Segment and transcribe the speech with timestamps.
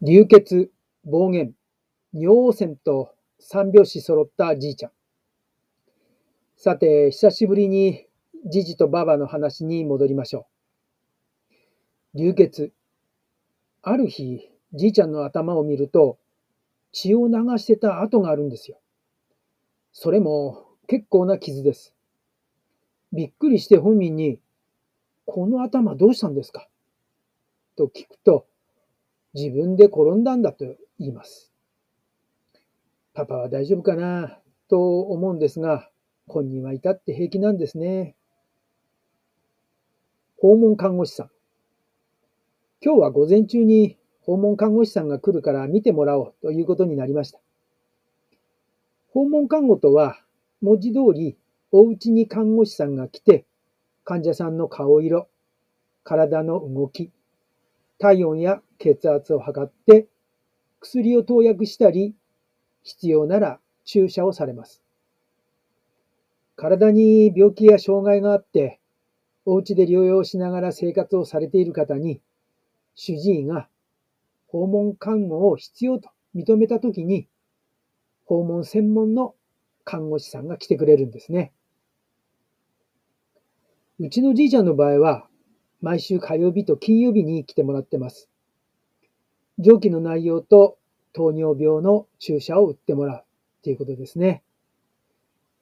[0.00, 0.70] 流血、
[1.04, 1.54] 暴言、
[2.12, 4.92] 尿汚染と三拍子揃ったじいちゃん。
[6.56, 8.06] さて、久しぶりに
[8.46, 10.46] じじとばばの話に戻りましょ
[12.14, 12.18] う。
[12.18, 12.72] 流血。
[13.82, 16.20] ある日、じいちゃんの頭を見ると、
[16.92, 18.78] 血を流してた跡があるんですよ。
[19.90, 21.92] それも結構な傷です。
[23.12, 24.38] びっくりして本人に、
[25.26, 26.68] この頭どうしたんですか？
[27.76, 28.46] と聞くと、
[29.38, 30.64] 自分で転んだんだと
[30.98, 31.52] 言います。
[33.14, 34.40] パパは大丈夫かな？
[34.68, 35.88] と思うんですが、
[36.26, 38.16] 本人はいたって平気なんですね。
[40.40, 41.30] 訪問看護師さん。
[42.82, 47.38] 今日は午前中に訪問看護師さんが来るから見てもらおうということになりました。
[49.12, 50.20] 訪問看護とは、
[50.60, 51.38] 文字通り、
[51.70, 53.46] お家に看護師さんが来て、
[54.04, 55.28] 患者さんの顔色、
[56.04, 57.10] 体の動き、
[57.98, 60.08] 体温や血圧を測って
[60.80, 62.14] 薬を投薬したり、
[62.82, 64.82] 必要なら注射をされます。
[66.56, 68.80] 体に病気や障害があって、
[69.44, 72.20] お家で療養しながら生活をされている方に、
[72.94, 73.68] 主治医が
[74.48, 77.28] 訪問看護を必要と認めたときに、
[78.26, 79.34] 訪問専門の
[79.84, 81.52] 看護師さんが来てくれるんですね。
[84.00, 85.26] うちのじいちゃんの場合は、
[85.80, 88.28] 毎週火曜日と金曜日に来てもらってます。
[89.58, 90.78] 上記の内容と
[91.12, 93.24] 糖尿病の注射を打ってもらうっ
[93.62, 94.42] ていうことですね。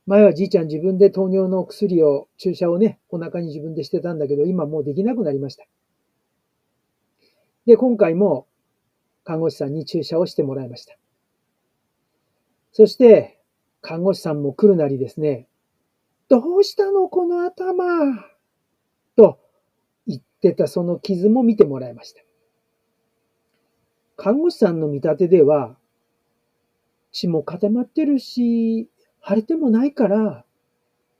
[0.06, 5.66] 前はじいちゃん自分で糖尿の薬を、注射をね、お腹に自分でしてたんだけど、今もうできなくなりました。
[7.66, 8.46] で、今回も
[9.24, 10.96] 看護師さんに注射をしてもらいました。
[12.72, 13.40] そして、
[13.80, 15.48] 看護師さんも来るなりですね、
[16.28, 18.35] どうしたのこの頭？
[20.36, 22.22] ってたその傷も見てもらいました。
[24.16, 25.76] 看護師さんの見立てでは、
[27.12, 28.88] 血も固まってるし、
[29.26, 30.44] 腫れてもないから、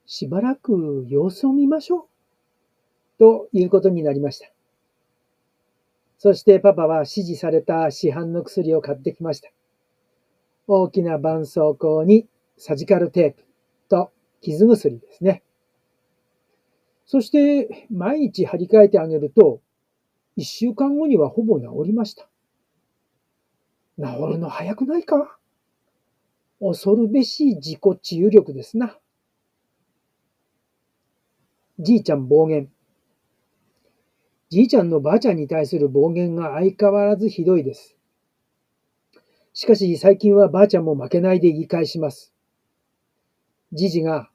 [0.07, 2.05] しばらく様子を見ましょう。
[3.19, 4.51] ということになりました。
[6.19, 9.51] そしてパパは指示された市販の薬を買ってきました。
[10.67, 12.27] 大きな絆創膏に
[12.57, 13.45] サジカルテープ
[13.89, 15.43] と傷薬ですね。
[17.07, 19.63] そして、毎日張り替えてあげると、
[20.37, 22.29] 一週間後にはほぼ治りました。
[23.99, 25.39] 治るの早くないか？
[26.61, 28.99] 恐るべしい自己治癒力ですな。
[31.79, 32.71] じいちゃん暴言。
[34.51, 37.97] じいちゃんのばあちゃんに対する暴言が相変わらずひどいです。
[39.55, 42.35] しかし最近はばあちゃんも負けないで言い返します。
[43.73, 44.29] じじが、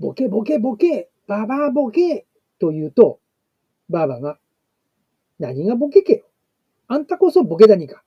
[0.00, 2.26] ボケボケボケババアボケ
[2.60, 3.18] と言うと、
[3.88, 4.38] ばあばが、
[5.38, 6.24] 何がボケけよ。
[6.88, 8.02] あんたこそボケだにか。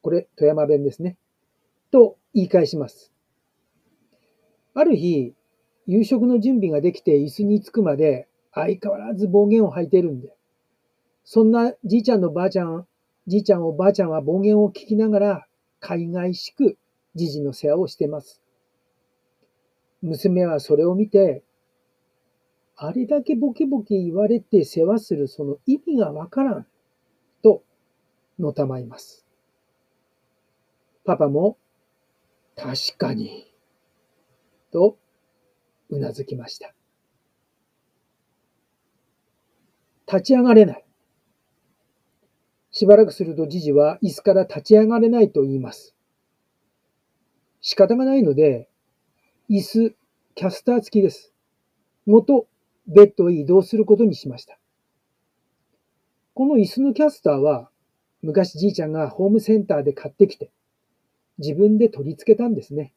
[0.00, 1.18] これ、富山弁ですね。
[1.90, 3.12] と言い返します。
[4.72, 5.34] ある日、
[5.86, 10.34] 夕食の準備ができて椅子に着くまで相変わらず暴言を吐いてるんで、
[11.24, 12.86] そんなじいちゃんのばあちゃん、
[13.26, 15.46] じいちゃんおばあちゃんは暴言を聞きながら、
[15.78, 16.78] 海外しく
[17.14, 18.40] じじの世話をしてます。
[20.00, 21.44] 娘はそれを見て、
[22.84, 26.66] あれだけボケボケ言われて世話するその意味がわからん、
[27.40, 27.62] と、
[28.40, 29.24] のたまいます。
[31.04, 31.58] パパも、
[32.56, 33.54] 確かに、
[34.72, 34.98] と、
[35.90, 36.74] うなずきました。
[40.08, 40.84] 立ち上がれない。
[42.72, 45.94] しばらくするとじじは椅子から立ち上がれないと言います。
[47.60, 48.68] 仕方がないので、
[49.48, 49.94] 椅子、
[50.34, 51.32] キャスター付きです。
[52.06, 52.48] 元
[52.86, 54.58] ベッドへ移動することにしました。
[56.34, 57.70] この椅子のキャスターは、
[58.22, 60.50] 昔じいちゃんがホームセンターで買ってきて、
[61.38, 62.92] 自分で取り付けたんですね。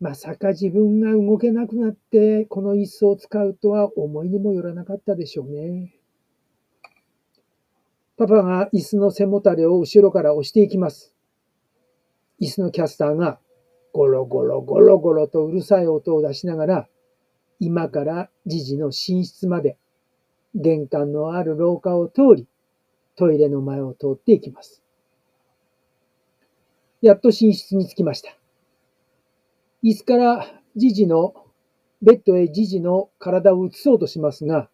[0.00, 5.94] まさか自分が動けなくなって、この椅子を使うとは思いにもよらなかったでしょうね。
[8.16, 11.14] パパが椅子の背もたれを後ろから押していきます。
[12.40, 13.40] 椅子のキャスターが
[13.92, 16.88] ゴロゴロゴロゴロとうるさい音を出しながら
[17.60, 19.76] 今からじじの寝室まで、
[20.54, 22.46] 玄関のある廊下を通り、
[23.16, 24.82] トイレの前を通っていきます。
[27.00, 28.36] やっと寝室に着きました。
[29.82, 30.46] 椅子から
[30.76, 31.34] じじの、
[32.02, 34.68] ベッドへじじの体を移そうとしますが、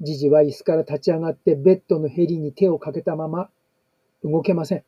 [0.00, 3.50] じじは椅子から立ち上がってベッドのヘリに手をかけたまま
[4.22, 4.84] 動けません。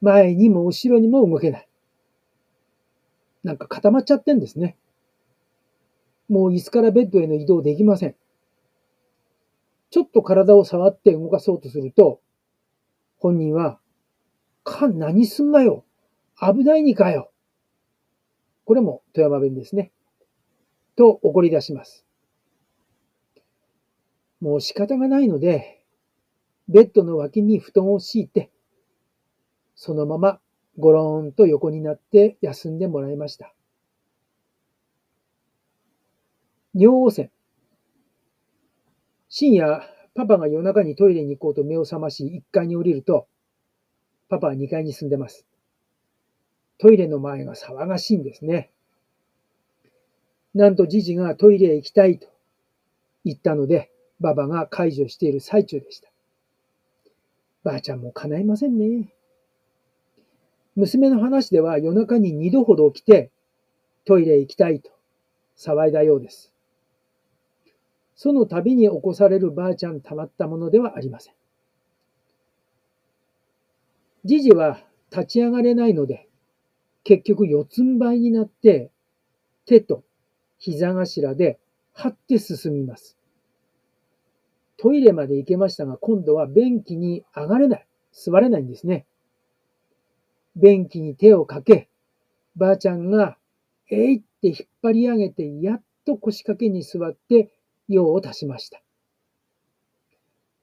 [0.00, 1.68] 前にも後ろにも動けない。
[3.42, 4.76] なんか固まっちゃってんですね。
[6.28, 8.16] もう椅子からベッドへの移動できません。
[9.90, 12.20] ちょっと体を触って動かそうとすると、
[13.18, 13.78] 本人は、
[14.64, 15.84] か、何すんなよ。
[16.40, 17.30] 危ないにかよ。
[18.64, 19.92] これも富山弁ですね。
[20.96, 22.06] と怒り出します。
[24.40, 25.84] もう仕方がないので、
[26.68, 28.50] ベッドの脇に布団を敷いて、
[29.74, 30.40] そのまま
[30.78, 33.54] ゴローンと横になって休んでもらいました。
[36.74, 37.30] 尿汚染。
[39.28, 43.28] 深夜、パパが夜中にトイレに行こうと目を覚まし1階に降りると、
[44.28, 45.46] パパは2階に住んでます。
[46.78, 48.70] トイレの前が騒がしいんですね。
[50.52, 52.26] なんとじじがトイレへ行きたいと
[53.24, 56.08] 言ったので、ババが解除している最中でした。
[57.62, 59.12] ばあちゃんも叶いませんね。
[60.74, 63.30] 娘の話では夜中に2度ほど起きて
[64.04, 64.90] トイレへ行きたいと
[65.56, 66.53] 騒いだようです。
[68.16, 71.34] その度に起こされるばあちゃんたまったものではありません。
[74.24, 74.80] じじは
[75.10, 76.28] 立ち上がれないので、
[77.02, 78.90] 結局四つん這いになって
[79.66, 80.02] 手と
[80.58, 81.58] 膝頭で
[81.92, 83.18] 張って進みます。
[84.76, 87.86] トイレまで行けましたが、今度は便器に上がれない。
[88.12, 89.06] 座れないんですね。
[90.56, 91.88] 便器に手をかけ、
[92.56, 93.36] ばあちゃんが、
[93.90, 97.50] えいって引っ張り上げて、やっと腰掛けに座って
[97.88, 98.82] 用を足しました。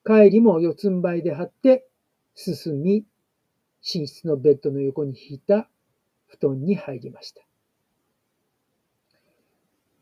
[0.04, 1.88] 帰りも四つん這いで張って
[2.36, 3.06] 進み、
[3.84, 5.70] 寝室のベッドの横に引いた
[6.28, 7.42] 布団に入りました。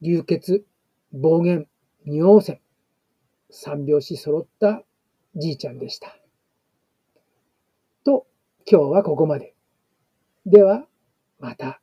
[0.01, 0.65] 流血、
[1.11, 1.67] 暴言、
[2.05, 2.59] 尿汚
[3.49, 4.83] 三拍子揃った
[5.35, 6.17] じいちゃんでした。
[8.05, 8.27] と、
[8.69, 9.55] 今日はここまで。
[10.45, 10.85] では、
[11.39, 11.81] また。